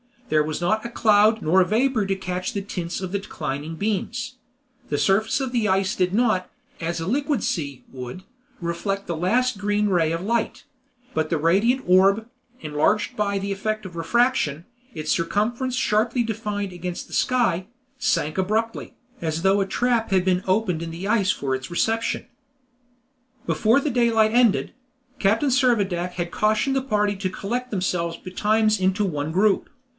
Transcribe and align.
There 0.29 0.41
was 0.41 0.61
not 0.61 0.85
a 0.85 0.89
cloud 0.89 1.41
nor 1.41 1.59
a 1.61 1.65
vapor 1.65 2.05
to 2.07 2.15
catch 2.15 2.53
the 2.53 2.61
tints 2.61 3.01
of 3.01 3.11
the 3.11 3.19
declining 3.19 3.75
beams; 3.75 4.35
the 4.89 4.97
surface 4.97 5.39
of 5.41 5.51
the 5.51 5.67
ice 5.67 5.93
did 5.93 6.13
not, 6.13 6.49
as 6.79 6.99
a 6.99 7.05
liquid 7.05 7.43
sea 7.43 7.83
would, 7.91 8.23
reflect 8.61 9.05
the 9.05 9.15
last 9.15 9.57
green 9.59 9.89
ray 9.89 10.11
of 10.13 10.21
light; 10.23 10.63
but 11.13 11.29
the 11.29 11.37
radiant 11.37 11.83
orb, 11.85 12.27
enlarged 12.61 13.15
by 13.17 13.37
the 13.37 13.51
effect 13.51 13.85
of 13.85 13.97
refraction, 13.97 14.65
its 14.95 15.11
circumference 15.11 15.75
sharply 15.75 16.23
defined 16.23 16.71
against 16.73 17.07
the 17.07 17.13
sky, 17.13 17.67
sank 17.99 18.37
abruptly, 18.37 18.95
as 19.21 19.41
though 19.41 19.59
a 19.61 19.67
trap 19.67 20.09
had 20.11 20.23
been 20.25 20.43
opened 20.47 20.81
in 20.81 20.91
the 20.91 21.07
ice 21.07 21.29
for 21.31 21.53
its 21.53 21.69
reception. 21.69 22.25
Before 23.45 23.79
the 23.81 23.91
daylight 23.91 24.31
ended. 24.31 24.73
Captain 25.19 25.49
Servadac 25.51 26.13
had 26.13 26.31
cautioned 26.31 26.75
the 26.75 26.81
party 26.81 27.15
to 27.17 27.29
collect 27.29 27.69
themselves 27.69 28.17
betimes 28.17 28.79
into 28.79 29.03
one 29.03 29.31
group. 29.33 29.69